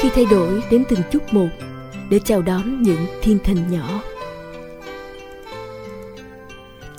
[0.00, 1.48] khi thay đổi đến từng chút một
[2.10, 4.02] để chào đón những thiên thần nhỏ.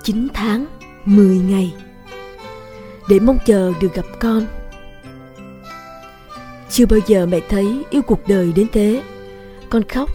[0.04, 0.66] 9 tháng
[1.06, 1.74] 10 ngày.
[3.10, 4.46] Để mong chờ được gặp con.
[6.70, 9.02] Chưa bao giờ mẹ thấy yêu cuộc đời đến thế.
[9.70, 10.10] Con khóc.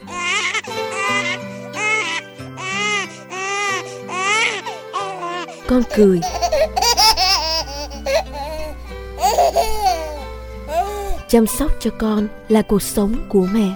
[5.66, 6.20] Con cười.
[11.28, 13.68] Chăm sóc cho con là cuộc sống của mẹ.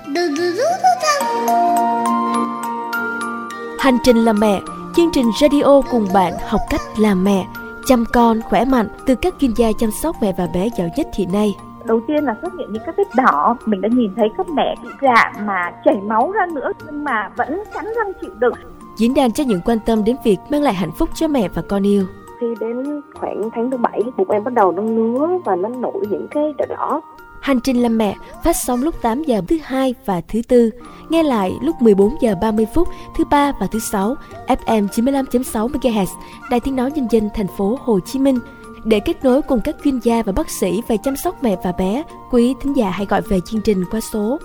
[3.79, 4.61] Hành trình làm mẹ
[4.97, 7.47] chương trình radio cùng bạn học cách làm mẹ
[7.87, 11.07] chăm con khỏe mạnh từ các chuyên gia chăm sóc mẹ và bé giỏi nhất
[11.15, 11.57] hiện nay.
[11.85, 14.75] Đầu tiên là xuất hiện những các vết đỏ mình đã nhìn thấy các mẹ
[14.83, 18.55] bị rạn mà chảy máu ra nữa nhưng mà vẫn cắn răng chịu đựng.
[18.97, 21.63] Diễn đàn cho những quan tâm đến việc mang lại hạnh phúc cho mẹ và
[21.69, 22.05] con yêu.
[22.41, 26.07] Khi đến khoảng tháng thứ bảy bụng em bắt đầu nó ngứa và nó nổi
[26.11, 27.01] những cái đỏ đỏ
[27.41, 30.71] Hành trình làm mẹ phát sóng lúc 8 giờ thứ hai và thứ tư,
[31.09, 34.17] nghe lại lúc 14 giờ 30 phút thứ ba và thứ sáu,
[34.47, 36.07] FM 95.6 MHz,
[36.51, 38.39] Đài Tiếng nói nhân dân thành phố Hồ Chí Minh.
[38.85, 41.73] Để kết nối cùng các chuyên gia và bác sĩ về chăm sóc mẹ và
[41.73, 44.39] bé, quý thính giả hãy gọi về chương trình qua số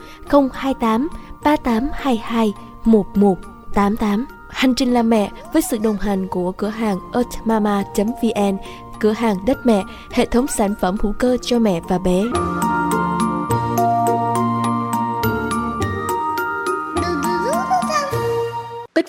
[0.54, 1.08] 028
[1.44, 2.54] 3822
[2.86, 4.26] 1188.
[4.50, 8.58] Hành trình làm mẹ với sự đồng hành của cửa hàng earthmama.vn,
[9.00, 12.24] cửa hàng đất mẹ, hệ thống sản phẩm hữu cơ cho mẹ và bé.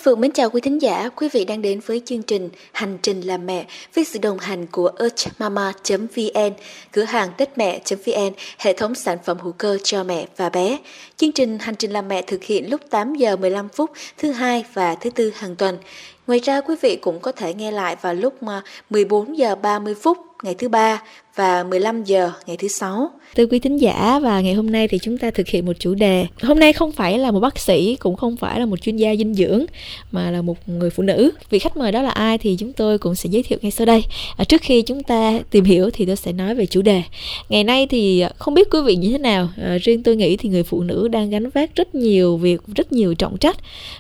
[0.06, 3.20] Phượng mến chào quý thính giả, quý vị đang đến với chương trình Hành trình
[3.20, 6.52] làm mẹ với sự đồng hành của earthmama.vn,
[6.92, 10.78] cửa hàng tết mẹ.vn, hệ thống sản phẩm hữu cơ cho mẹ và bé.
[11.16, 14.64] Chương trình Hành trình làm mẹ thực hiện lúc 8 giờ 15 phút thứ hai
[14.74, 15.78] và thứ tư hàng tuần.
[16.26, 18.34] Ngoài ra quý vị cũng có thể nghe lại vào lúc
[18.90, 21.02] 14 giờ 30 phút ngày thứ ba
[21.34, 23.10] và 15 giờ ngày thứ sáu.
[23.36, 25.94] Thưa quý thính giả và ngày hôm nay thì chúng ta thực hiện một chủ
[25.94, 26.26] đề.
[26.42, 29.16] Hôm nay không phải là một bác sĩ, cũng không phải là một chuyên gia
[29.16, 29.64] dinh dưỡng
[30.12, 31.30] mà là một người phụ nữ.
[31.50, 33.86] Vị khách mời đó là ai thì chúng tôi cũng sẽ giới thiệu ngay sau
[33.86, 34.04] đây.
[34.36, 37.02] À, trước khi chúng ta tìm hiểu thì tôi sẽ nói về chủ đề.
[37.48, 40.36] Ngày nay thì à, không biết quý vị như thế nào, à, riêng tôi nghĩ
[40.36, 43.56] thì người phụ nữ đang gánh vác rất nhiều việc, rất nhiều trọng trách.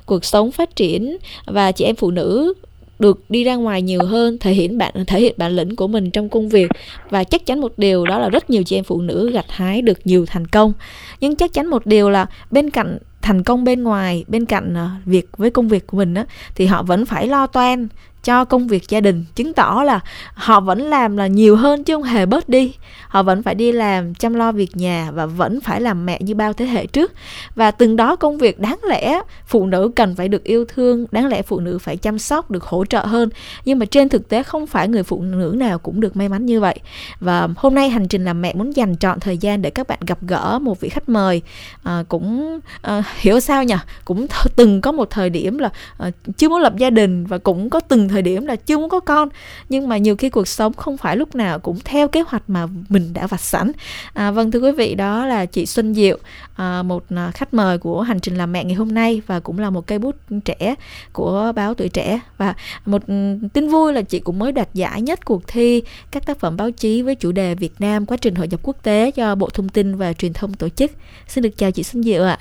[0.06, 1.16] Cuộc sống phát triển
[1.46, 2.54] và chị em phụ nữ
[2.98, 6.10] được đi ra ngoài nhiều hơn, thể hiện bạn, thể hiện bản lĩnh của mình
[6.10, 6.70] trong công việc.
[7.10, 9.82] Và chắc chắn một điều đó là rất nhiều chị em phụ nữ gặt hái
[9.82, 10.72] được nhiều thành công.
[11.20, 14.90] Nhưng chắc chắn một điều là bên cạnh thành công bên ngoài, bên cạnh à,
[15.04, 17.88] việc, với công việc của mình á, thì họ vẫn phải lo toan
[18.26, 20.00] cho công việc gia đình chứng tỏ là
[20.34, 22.74] họ vẫn làm là nhiều hơn chứ không hề bớt đi.
[23.08, 26.34] Họ vẫn phải đi làm chăm lo việc nhà và vẫn phải làm mẹ như
[26.34, 27.12] bao thế hệ trước.
[27.54, 31.26] Và từng đó công việc đáng lẽ phụ nữ cần phải được yêu thương đáng
[31.26, 33.28] lẽ phụ nữ phải chăm sóc được hỗ trợ hơn.
[33.64, 36.46] Nhưng mà trên thực tế không phải người phụ nữ nào cũng được may mắn
[36.46, 36.78] như vậy.
[37.20, 39.98] Và hôm nay hành trình làm mẹ muốn dành chọn thời gian để các bạn
[40.06, 41.42] gặp gỡ một vị khách mời
[41.82, 43.74] à, cũng à, hiểu sao nhỉ?
[44.04, 47.38] Cũng th- từng có một thời điểm là à, chưa muốn lập gia đình và
[47.38, 49.28] cũng có từng thời thời điểm là chưa muốn có con.
[49.68, 52.66] Nhưng mà nhiều khi cuộc sống không phải lúc nào cũng theo kế hoạch mà
[52.88, 53.72] mình đã vạch sẵn.
[54.14, 56.18] À, vâng thưa quý vị đó là chị Xuân Diệu
[56.54, 59.58] à, một à, khách mời của hành trình làm mẹ ngày hôm nay và cũng
[59.58, 60.74] là một cây bút trẻ
[61.12, 62.20] của báo tuổi trẻ.
[62.38, 62.54] Và
[62.86, 66.40] một ừ, tin vui là chị cũng mới đoạt giải nhất cuộc thi các tác
[66.40, 69.34] phẩm báo chí với chủ đề Việt Nam quá trình hội nhập quốc tế do
[69.34, 70.90] Bộ Thông tin và Truyền thông tổ chức.
[71.28, 72.38] Xin được chào chị Xuân Diệu ạ.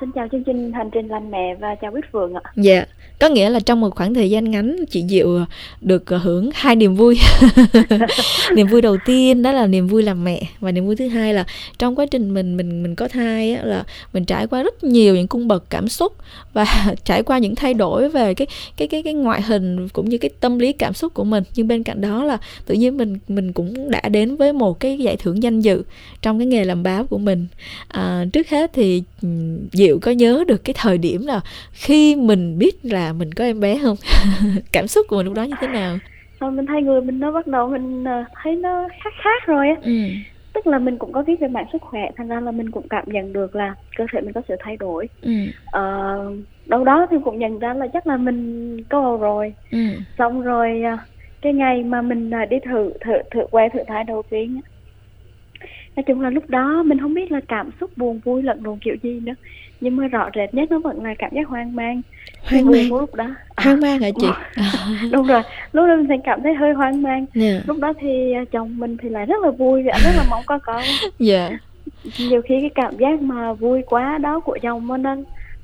[0.00, 2.40] Xin chào chương trình Hành trình làm mẹ và chào Bích Phượng ạ.
[2.56, 2.84] Dạ,
[3.20, 5.38] có nghĩa là trong một khoảng thời gian ngắn chị Diệu
[5.80, 7.18] được ờ, hưởng hai niềm vui.
[8.54, 11.34] niềm vui đầu tiên đó là niềm vui làm mẹ và niềm vui thứ hai
[11.34, 11.44] là
[11.78, 15.14] trong quá trình mình mình mình có thai á, là mình trải qua rất nhiều
[15.14, 16.12] những cung bậc cảm xúc
[16.52, 20.18] và trải qua những thay đổi về cái cái cái cái ngoại hình cũng như
[20.18, 21.44] cái tâm lý cảm xúc của mình.
[21.54, 24.98] Nhưng bên cạnh đó là tự nhiên mình mình cũng đã đến với một cái
[24.98, 25.82] giải thưởng danh dự
[26.22, 27.46] trong cái nghề làm báo của mình.
[27.88, 29.28] À, trước hết thì ừ,
[29.72, 31.40] Diệu Diệu có nhớ được cái thời điểm là
[31.72, 33.96] khi mình biết là mình có em bé không?
[34.72, 35.98] Cảm xúc của mình lúc đó như thế nào?
[36.40, 39.68] Rồi mình thấy người mình nó bắt đầu mình ờ, thấy nó khác khác rồi
[39.68, 39.74] á.
[39.82, 39.92] Ừ.
[40.52, 42.88] Tức là mình cũng có viết về mạng sức khỏe, thành ra là mình cũng
[42.88, 45.08] cảm nhận được là cơ thể mình có sự thay đổi.
[45.20, 45.30] Ừ.
[45.66, 45.82] Ờ,
[46.66, 49.52] đâu đó thì cũng nhận ra là chắc là mình có bầu rồi.
[49.70, 49.78] Ừ.
[50.18, 50.96] Xong rồi ờ,
[51.42, 54.60] cái ngày mà mình đi thử thử thử que thử thai đầu tiên
[55.98, 58.78] nói chung là lúc đó mình không biết là cảm xúc buồn vui lẫn lộn
[58.80, 59.32] kiểu gì nữa
[59.80, 62.02] nhưng mà rõ rệt nhất nó vẫn là cảm giác hoang mang
[62.42, 64.26] hoang mang lúc đó à, hoang mang hả chị
[65.12, 65.42] đúng rồi
[65.72, 67.54] lúc đó mình sẽ cảm thấy hơi hoang mang yeah.
[67.54, 67.60] Dạ.
[67.66, 70.42] lúc đó thì à, chồng mình thì lại rất là vui và rất là mong
[70.46, 70.82] có con
[71.18, 71.60] dạ yeah.
[72.18, 75.16] nhiều khi cái cảm giác mà vui quá đó của chồng nó nó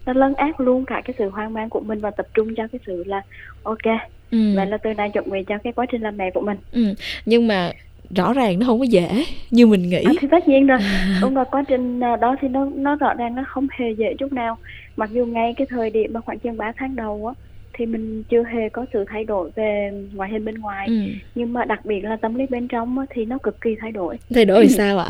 [0.07, 2.67] nó lấn át luôn cả cái sự hoang mang của mình và tập trung cho
[2.73, 3.23] cái sự là
[3.63, 3.85] ok
[4.31, 4.57] ừ.
[4.57, 6.95] vậy là từ nay chuẩn bị cho cái quá trình làm mẹ của mình ừ.
[7.27, 7.73] nhưng mà
[8.15, 10.03] rõ ràng nó không có dễ như mình nghĩ.
[10.05, 10.79] À, thì tất nhiên rồi.
[11.21, 14.15] Đúng rồi quá trình à, đó thì nó nó rõ ràng nó không hề dễ
[14.19, 14.59] chút nào.
[14.97, 17.45] Mặc dù ngay cái thời điểm mà khoảng chừng 3 tháng đầu á
[17.79, 20.87] thì mình chưa hề có sự thay đổi về ngoại hình bên ngoài.
[20.87, 20.95] Ừ.
[21.35, 23.93] nhưng mà đặc biệt là tâm lý bên trong á, thì nó cực kỳ thay
[23.93, 24.19] đổi.
[24.35, 25.09] Thay đổi thì sao ạ?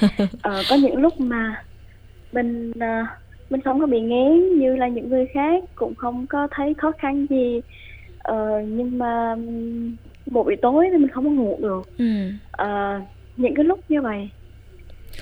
[0.42, 1.62] Ờ, có những lúc mà
[2.32, 3.06] mình uh,
[3.50, 6.92] mình không có bị ngén như là những người khác cũng không có thấy khó
[6.98, 7.60] khăn gì.
[8.18, 9.36] Ờ, nhưng mà
[10.26, 12.30] một buổi tối thì mình không có ngủ được ừ.
[12.50, 13.00] ờ,
[13.36, 14.28] những cái lúc như vậy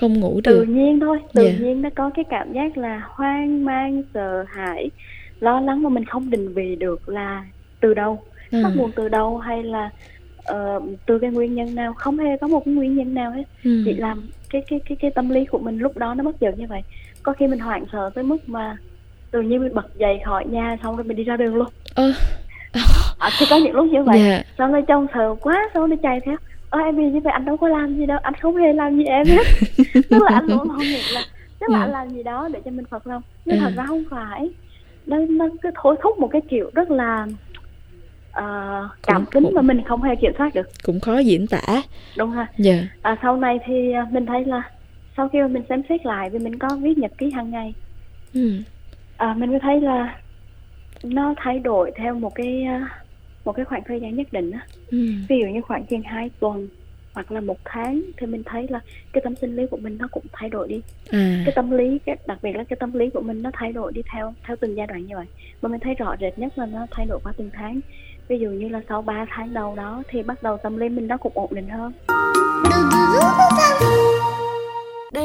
[0.00, 1.56] không ngủ được tự nhiên thôi tự yeah.
[1.58, 1.64] Dạ.
[1.64, 4.90] nhiên nó có cái cảm giác là hoang mang sợ hãi
[5.40, 7.44] lo lắng mà mình không định vị được là
[7.80, 8.62] từ đâu ừ.
[8.64, 9.90] bắt nguồn từ đâu hay là
[10.52, 13.44] uh, từ cái nguyên nhân nào không hề có một cái nguyên nhân nào hết
[13.64, 13.82] ừ.
[13.84, 16.58] chỉ làm cái cái cái cái tâm lý của mình lúc đó nó bất chợt
[16.58, 16.82] như vậy
[17.22, 18.76] có khi mình hoảng sợ tới mức mà
[19.30, 22.12] tự nhiên mình bật dậy khỏi nhà xong rồi mình đi ra đường luôn ờ.
[23.24, 24.46] à, thì có những lúc như vậy yeah.
[24.46, 24.52] Dạ.
[24.58, 26.36] xong rồi trông sợ quá xong nó chạy theo
[26.70, 28.96] ơ em vì như vậy anh đâu có làm gì đâu anh không hề làm
[28.96, 29.44] gì em hết
[30.10, 31.22] tức là anh luôn không nghĩ là
[31.60, 31.88] tức là yeah.
[31.88, 33.68] anh làm gì đó để cho mình phật lòng nhưng yeah.
[33.68, 34.50] thật ra không phải
[35.06, 37.26] nó nó cứ thối thúc một cái kiểu rất là
[38.38, 41.82] uh, cảm tính mà mình không hề kiểm soát được cũng khó diễn tả
[42.16, 42.84] đúng ha dạ yeah.
[43.02, 44.62] à, sau này thì à, mình thấy là
[45.16, 47.74] sau khi mà mình xem xét lại vì mình có viết nhật ký hàng ngày
[48.34, 48.52] ừ.
[49.16, 50.16] à, mình mới thấy là
[51.02, 53.03] nó thay đổi theo một cái à,
[53.44, 54.66] một cái khoảng thời gian nhất định á.
[54.90, 54.98] Ừ.
[55.28, 56.68] ví dụ như khoảng chừng hai tuần
[57.12, 58.80] hoặc là một tháng thì mình thấy là
[59.12, 60.80] cái tâm sinh lý của mình nó cũng thay đổi đi.
[61.10, 61.42] À.
[61.46, 63.92] cái tâm lý cái đặc biệt là cái tâm lý của mình nó thay đổi
[63.92, 65.26] đi theo theo từng giai đoạn như vậy.
[65.62, 67.80] Mà mình thấy rõ rệt nhất là nó thay đổi qua từng tháng.
[68.28, 71.08] Ví dụ như là sau 3 tháng đầu đó thì bắt đầu tâm lý mình
[71.08, 71.92] nó cũng ổn định hơn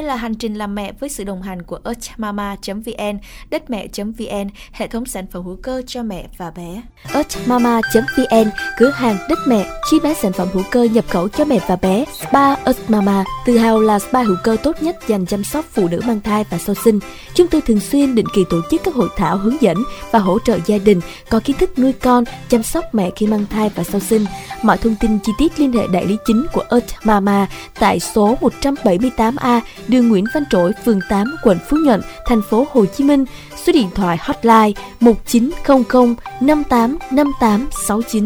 [0.10, 3.18] là hành trình làm mẹ với sự đồng hành của earthmama.vn,
[3.50, 6.82] đất mẹ.vn, hệ thống sản phẩm hữu cơ cho mẹ và bé.
[7.14, 11.60] earthmama.vn, cửa hàng đất mẹ, chi bán sản phẩm hữu cơ nhập khẩu cho mẹ
[11.68, 12.06] và bé.
[12.22, 16.02] Spa Earthmama, tự hào là spa hữu cơ tốt nhất dành chăm sóc phụ nữ
[16.06, 17.00] mang thai và sau sinh.
[17.34, 19.78] Chúng tôi thường xuyên định kỳ tổ chức các hội thảo hướng dẫn
[20.12, 23.46] và hỗ trợ gia đình có kiến thức nuôi con, chăm sóc mẹ khi mang
[23.50, 24.26] thai và sau sinh.
[24.62, 27.48] Mọi thông tin chi tiết liên hệ đại lý chính của earthmama
[27.80, 32.86] tại số 178A đường Nguyễn Văn Trỗi, phường 8, quận Phú Nhuận, thành phố Hồ
[32.86, 33.26] Chí Minh.
[33.66, 38.24] Số điện thoại hotline 1900 58 58 69.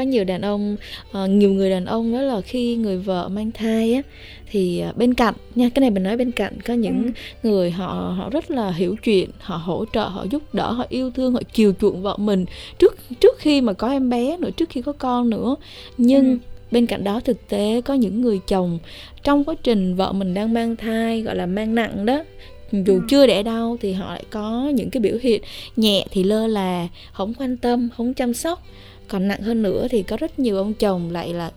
[0.00, 0.76] có nhiều đàn ông
[1.24, 4.02] uh, nhiều người đàn ông đó là khi người vợ mang thai á
[4.50, 7.10] thì uh, bên cạnh nha cái này mình nói bên cạnh có những ừ.
[7.48, 11.10] người họ họ rất là hiểu chuyện họ hỗ trợ họ giúp đỡ họ yêu
[11.10, 12.44] thương họ chiều chuộng vợ mình
[12.78, 15.56] trước trước khi mà có em bé nữa trước khi có con nữa
[15.96, 18.78] nhưng ừ bên cạnh đó thực tế có những người chồng
[19.22, 22.24] trong quá trình vợ mình đang mang thai gọi là mang nặng đó
[22.72, 23.00] dù ừ.
[23.08, 25.42] chưa đẻ đau thì họ lại có những cái biểu hiện
[25.76, 28.62] nhẹ thì lơ là không quan tâm không chăm sóc
[29.08, 31.50] còn nặng hơn nữa thì có rất nhiều ông chồng lại là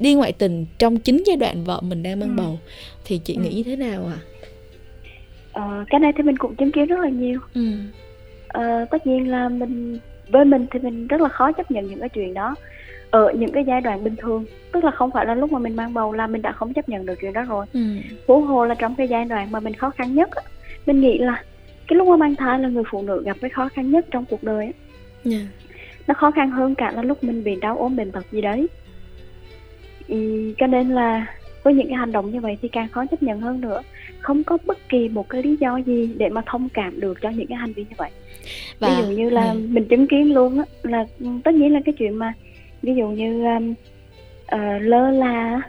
[0.00, 2.42] đi ngoại tình trong chính giai đoạn vợ mình đang mang ừ.
[2.42, 2.58] bầu
[3.04, 3.40] thì chị ừ.
[3.42, 4.24] nghĩ như thế nào ạ à?
[5.52, 7.70] ờ, cái này thì mình cũng chứng kiến rất là nhiều ừ.
[8.48, 9.98] ờ, tất nhiên là mình
[10.28, 12.54] với mình thì mình rất là khó chấp nhận những cái chuyện đó
[13.10, 15.76] ở những cái giai đoạn bình thường tức là không phải là lúc mà mình
[15.76, 17.80] mang bầu là mình đã không chấp nhận được chuyện đó rồi ừ.
[18.28, 20.42] huống hồ là trong cái giai đoạn mà mình khó khăn nhất á,
[20.86, 21.42] mình nghĩ là
[21.88, 24.24] cái lúc mà mang thai là người phụ nữ gặp cái khó khăn nhất trong
[24.24, 24.72] cuộc đời á.
[24.72, 24.76] Yeah.
[25.24, 25.70] Dạ.
[26.06, 28.66] nó khó khăn hơn cả là lúc mình bị đau ốm bệnh tật gì đấy
[30.08, 31.26] ừ, cho nên là
[31.62, 33.82] với những cái hành động như vậy thì càng khó chấp nhận hơn nữa
[34.20, 37.30] không có bất kỳ một cái lý do gì để mà thông cảm được cho
[37.30, 38.10] những cái hành vi như vậy
[38.78, 38.88] Và...
[38.88, 39.60] ví dụ như là ừ.
[39.68, 41.06] mình chứng kiến luôn á là
[41.44, 42.32] tất nhiên là cái chuyện mà
[42.82, 43.74] ví dụ như um,
[44.54, 45.60] uh, lơ là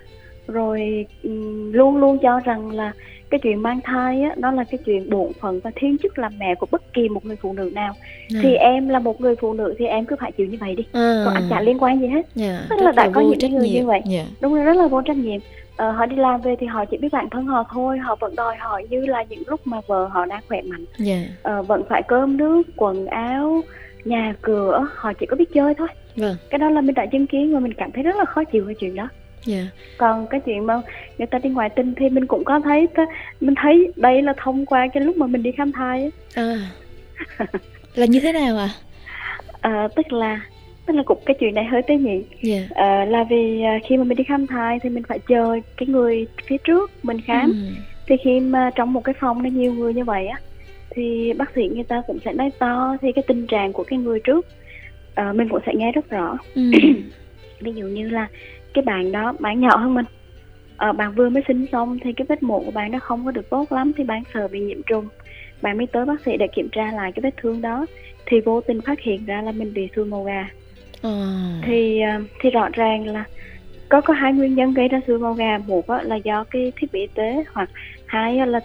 [0.48, 2.94] rồi um, luôn luôn cho rằng là
[3.30, 6.40] cái chuyện mang thai á đó là cái chuyện bổn phận và thiên chức làm
[6.40, 7.94] mẹ của bất kỳ một người phụ nữ nào
[8.36, 8.40] à.
[8.42, 10.84] thì em là một người phụ nữ thì em cứ phải chịu như vậy đi
[10.94, 11.22] à.
[11.26, 13.70] còn anh chả liên quan gì hết yeah, dạ, tức là đã có những người
[13.70, 14.28] như vậy yeah.
[14.28, 14.36] Dạ.
[14.42, 15.40] đúng rồi rất là vô trách nhiệm
[15.76, 18.36] ờ, họ đi làm về thì họ chỉ biết bản thân họ thôi họ vẫn
[18.36, 21.08] đòi hỏi như là những lúc mà vợ họ đang khỏe mạnh yeah.
[21.08, 21.36] Dạ.
[21.44, 23.62] ờ, vẫn phải cơm nước quần áo
[24.08, 26.36] nhà cửa họ chỉ có biết chơi thôi vâng.
[26.50, 28.66] cái đó là mình đã chứng kiến và mình cảm thấy rất là khó chịu
[28.66, 29.10] cái chuyện đó
[29.48, 29.64] yeah.
[29.64, 29.72] Dạ.
[29.98, 30.82] còn cái chuyện mà
[31.18, 32.88] người ta đi ngoại tình thì mình cũng có thấy
[33.42, 36.58] mình thấy đây là thông qua cái lúc mà mình đi khám thai à.
[37.96, 38.70] là như thế nào ạ
[39.62, 39.72] à?
[39.72, 40.42] à, tức là
[40.86, 42.24] tức là cũng cái chuyện này hơi tế nhị yeah.
[42.42, 42.68] Dạ.
[42.76, 45.88] à, là vì à, khi mà mình đi khám thai thì mình phải chờ cái
[45.88, 47.82] người phía trước mình khám ừ.
[48.08, 50.40] thì khi mà trong một cái phòng nó nhiều người như vậy á
[50.98, 54.00] thì bác sĩ người ta cũng sẽ nói to thì cái tình trạng của cái
[54.00, 54.46] người trước.
[55.22, 56.38] Uh, mình cũng sẽ nghe rất rõ.
[56.56, 56.72] Ừ.
[57.60, 58.28] ví dụ như là
[58.74, 60.06] cái bạn đó bạn nhỏ hơn mình.
[60.90, 63.32] Uh, bạn vừa mới sinh xong thì cái vết mổ của bạn đó không có
[63.32, 65.08] được tốt lắm thì bạn sợ bị nhiễm trùng.
[65.62, 67.86] Bạn mới tới bác sĩ để kiểm tra lại cái vết thương đó
[68.26, 70.50] thì vô tình phát hiện ra là mình bị xương màu gà.
[71.02, 71.62] À.
[71.66, 72.02] thì
[72.42, 73.24] thì rõ ràng là
[73.90, 75.58] có có hai nguyên nhân gây ra xùi màu gà.
[75.68, 77.70] Một là do cái thiết bị y tế hoặc
[78.06, 78.60] hai là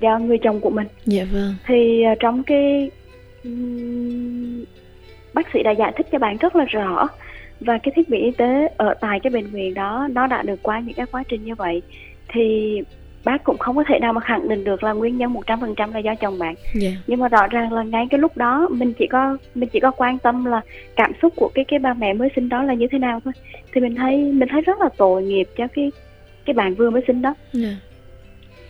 [0.00, 2.90] do người chồng của mình dạ vâng thì trong cái
[5.34, 7.08] bác sĩ đã giải thích cho bạn rất là rõ
[7.60, 10.62] và cái thiết bị y tế ở tại cái bệnh viện đó nó đã được
[10.62, 11.82] qua những cái quá trình như vậy
[12.28, 12.78] thì
[13.24, 15.98] bác cũng không có thể nào mà khẳng định được là nguyên nhân 100% là
[15.98, 16.54] do chồng bạn.
[16.54, 16.82] Yeah.
[16.82, 16.90] Dạ.
[17.06, 19.90] Nhưng mà rõ ràng là ngay cái lúc đó mình chỉ có mình chỉ có
[19.90, 20.60] quan tâm là
[20.96, 23.32] cảm xúc của cái cái ba mẹ mới sinh đó là như thế nào thôi.
[23.72, 25.92] Thì mình thấy mình thấy rất là tội nghiệp cho cái
[26.44, 27.34] cái bạn vừa mới sinh đó.
[27.54, 27.74] Yeah.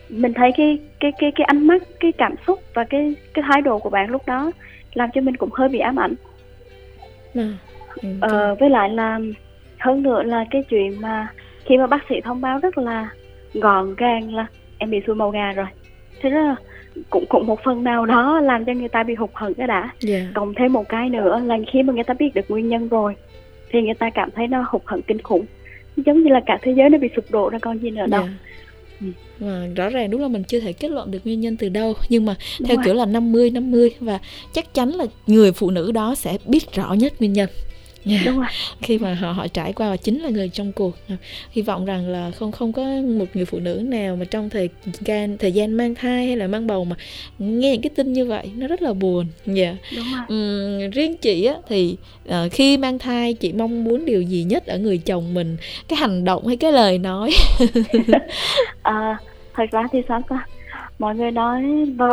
[0.08, 0.18] Dạ.
[0.18, 3.62] Mình thấy cái cái cái cái ánh mắt, cái cảm xúc và cái cái thái
[3.62, 4.50] độ của bạn lúc đó
[4.94, 6.14] làm cho mình cũng hơi bị ám ảnh.
[7.34, 7.42] Dạ.
[8.20, 9.18] Ờ, với lại là
[9.78, 11.28] hơn nữa là cái chuyện mà
[11.64, 13.08] khi mà bác sĩ thông báo rất là
[13.54, 14.46] gọn gàng là
[14.78, 15.66] em bị sùi màu gà rồi
[16.20, 16.56] thế đó
[17.10, 19.80] cũng cũng một phần nào đó làm cho người ta bị hụt hẫng cái đã
[19.80, 19.94] yeah.
[20.00, 20.20] Dạ.
[20.34, 23.14] cộng thêm một cái nữa là khi mà người ta biết được nguyên nhân rồi
[23.70, 25.46] thì người ta cảm thấy nó hụt hẫng kinh khủng
[25.96, 28.22] giống như là cả thế giới nó bị sụp đổ ra con gì nữa đâu
[28.22, 28.34] yeah.
[29.00, 29.06] Dạ.
[29.06, 29.12] Ừ.
[29.38, 31.94] Và rõ ràng đúng là mình chưa thể kết luận được nguyên nhân từ đâu
[32.08, 32.84] nhưng mà đúng theo rồi.
[32.84, 34.18] kiểu là 50 50 và
[34.52, 37.48] chắc chắn là người phụ nữ đó sẽ biết rõ nhất nguyên nhân
[38.06, 38.24] yeah.
[38.24, 38.30] Dạ.
[38.30, 38.48] đúng rồi
[38.82, 40.96] khi mà họ họ trải qua và chính là người trong cuộc
[41.50, 42.82] hy vọng rằng là không không có
[43.18, 44.68] một người phụ nữ nào mà trong thời
[45.00, 46.96] gian thời gian mang thai hay là mang bầu mà
[47.38, 49.76] nghe những cái tin như vậy nó rất là buồn dạ yeah.
[49.96, 50.38] đúng rồi.
[50.86, 51.96] Uhm, riêng chị á thì
[52.28, 55.56] uh, khi mang thai chị mong muốn điều gì nhất ở người chồng mình
[55.88, 57.30] cái hành động hay cái lời nói
[58.82, 59.18] à,
[59.54, 60.46] thật ra thì sao ta
[60.98, 61.62] mọi người nói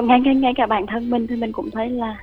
[0.04, 2.18] ngay ngay ngay cả bản thân mình thì mình cũng thấy là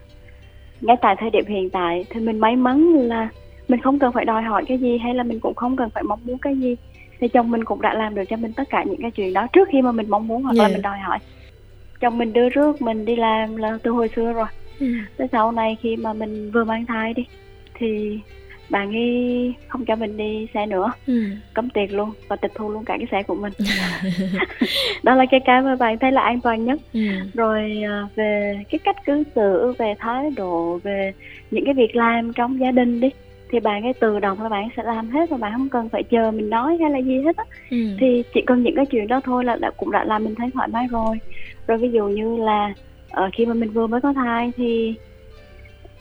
[0.80, 3.28] ngay tại thời điểm hiện tại thì mình may mắn là
[3.70, 6.02] mình không cần phải đòi hỏi cái gì hay là mình cũng không cần phải
[6.02, 6.76] mong muốn cái gì.
[7.20, 9.46] Thì chồng mình cũng đã làm được cho mình tất cả những cái chuyện đó
[9.52, 10.70] trước khi mà mình mong muốn hoặc yeah.
[10.70, 11.18] là mình đòi hỏi.
[12.00, 14.46] Chồng mình đưa rước mình đi làm là từ hồi xưa rồi.
[15.16, 17.24] Tới sau này khi mà mình vừa mang thai đi
[17.74, 18.18] thì
[18.70, 20.92] bạn ấy không cho mình đi xe nữa.
[21.06, 21.24] Ừ.
[21.54, 23.52] cấm tiền luôn và tịch thu luôn cả cái xe của mình.
[25.02, 26.80] Đó là cái cái mà bạn thấy là an toàn nhất.
[26.92, 27.00] Ừ.
[27.34, 31.12] rồi à, về cái cách cư xử về thái độ về
[31.50, 33.10] những cái việc làm trong gia đình đi
[33.50, 36.02] thì bạn ấy tự động là bạn sẽ làm hết và bạn không cần phải
[36.02, 37.76] chờ mình nói hay là gì hết á ừ.
[38.00, 40.50] thì chỉ cần những cái chuyện đó thôi là đã, cũng đã làm mình thấy
[40.54, 41.18] thoải mái rồi
[41.66, 42.74] rồi ví dụ như là
[43.24, 44.94] uh, khi mà mình vừa mới có thai thì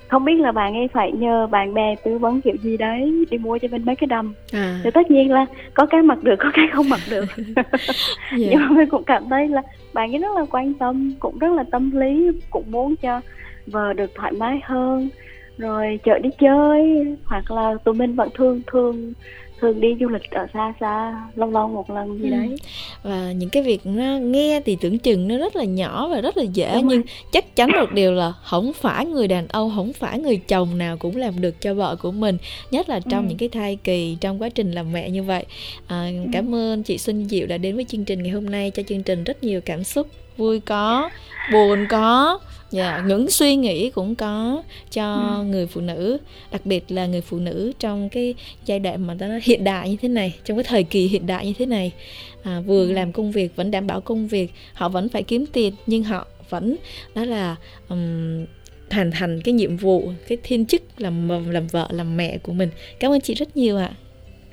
[0.08, 3.38] không biết là bạn ấy phải nhờ bạn bè tư vấn kiểu gì đấy đi
[3.38, 4.80] mua cho mình mấy cái đầm à.
[4.84, 7.26] thì tất nhiên là có cái mặc được có cái không mặc được
[7.56, 7.68] yeah.
[8.38, 8.48] Dạ.
[8.52, 9.62] nhưng mà mình cũng cảm thấy là
[9.94, 13.22] bạn ấy rất là quan tâm cũng rất là tâm lý cũng muốn cho
[13.68, 15.10] vợ được thoải mái hơn
[15.60, 19.14] rồi chợ đi chơi hoặc là tụi mình vẫn thường thường
[19.62, 22.30] thường đi du lịch ở xa xa lâu lâu một lần gì ừ.
[22.30, 22.56] đấy
[23.04, 26.38] và những cái việc nó nghe thì tưởng chừng nó rất là nhỏ và rất
[26.38, 27.14] là dễ Đúng nhưng rồi.
[27.32, 30.98] chắc chắn một điều là không phải người đàn ông không phải người chồng nào
[30.98, 32.38] cũng làm được cho vợ của mình
[32.72, 33.30] nhất là trong ừ.
[33.30, 35.46] những cái thai kỳ trong quá trình làm mẹ như vậy
[35.88, 36.30] à, ừ.
[36.34, 39.04] cảm ơn chị Xuân Diệu đã đến với chương trình ngày hôm nay cho chương
[39.04, 41.10] trình rất nhiều cảm xúc vui có
[41.52, 42.40] buồn có
[42.72, 45.44] dạ yeah, những suy nghĩ cũng có cho ừ.
[45.44, 46.18] người phụ nữ
[46.52, 48.36] đặc biệt là người phụ nữ trong cái
[48.66, 51.46] giai đoạn mà nó hiện đại như thế này trong cái thời kỳ hiện đại
[51.46, 51.92] như thế này
[52.44, 52.92] à, vừa ừ.
[52.92, 56.28] làm công việc vẫn đảm bảo công việc họ vẫn phải kiếm tiền nhưng họ
[56.50, 56.76] vẫn
[57.16, 57.56] đó là
[57.90, 58.46] um,
[58.92, 62.70] hoàn thành cái nhiệm vụ cái thiên chức làm làm vợ làm mẹ của mình
[63.00, 63.92] cảm ơn chị rất nhiều ạ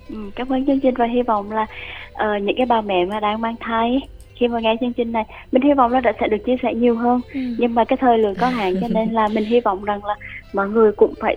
[0.08, 1.66] ừ, cảm ơn chương trình và hy vọng là
[2.12, 4.00] uh, những cái bà mẹ mà đang mang thai
[4.37, 6.97] khi mà nghe chương trình này mình hy vọng nó sẽ được chia sẻ nhiều
[6.97, 7.40] hơn ừ.
[7.59, 10.14] nhưng mà cái thời lượng có hạn cho nên là mình hy vọng rằng là
[10.52, 11.37] mọi người cũng phải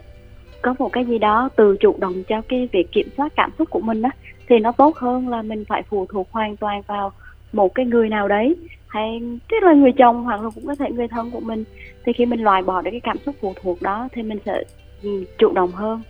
[0.62, 3.70] có một cái gì đó từ chủ động cho cái việc kiểm soát cảm xúc
[3.70, 4.10] của mình đó
[4.50, 7.12] thì nó tốt hơn là mình phải phụ thuộc hoàn toàn vào
[7.54, 8.56] một cái người nào đấy
[8.88, 11.64] hay tức là người chồng hoặc là cũng có thể người thân của mình
[12.06, 14.64] thì khi mình loại bỏ được cái cảm xúc phụ thuộc đó thì mình sẽ
[15.04, 16.02] ừ, chủ động hơn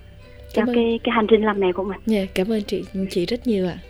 [0.53, 2.00] cho cái cái hành trình làm mẹ của mình.
[2.12, 3.77] Yeah, dạ, cảm ơn chị chị rất nhiều ạ.
[3.84, 3.88] À.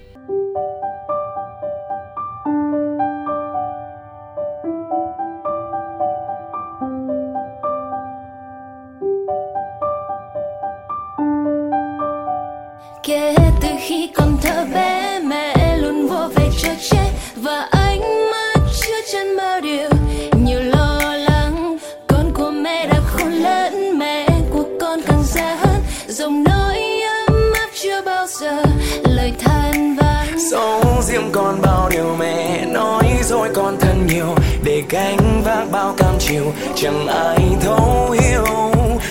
[26.10, 28.63] dòng nỗi ấm áp chưa bao giờ
[29.04, 30.39] lời than vãn.
[30.51, 34.36] Sống riêng con bao điều mẹ nói rồi con thân nhiều.
[34.63, 38.46] Để gánh vác bao cam chiều chẳng ai thấu hiểu.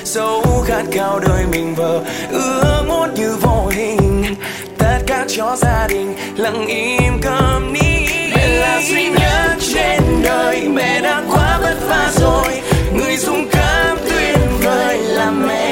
[0.05, 2.00] Dấu khát cao đời mình vợ
[2.31, 4.35] ước muốn như vô hình.
[4.78, 10.69] Tất cả cho gia đình lặng im cầm ní mẹ là duy nhất trên đời
[10.69, 12.61] mẹ đã quá vất vả rồi.
[12.93, 15.67] Người dũng cảm tuyệt vời là mẹ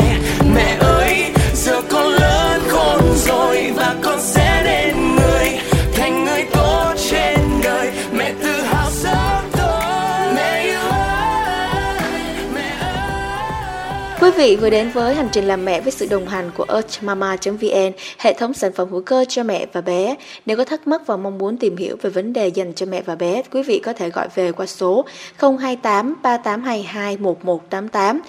[14.36, 18.34] vị vừa đến với hành trình làm mẹ với sự đồng hành của earthmama.vn, hệ
[18.34, 20.16] thống sản phẩm hữu cơ cho mẹ và bé.
[20.46, 23.02] Nếu có thắc mắc và mong muốn tìm hiểu về vấn đề dành cho mẹ
[23.02, 25.04] và bé, quý vị có thể gọi về qua số
[25.38, 28.20] 028 3822 1188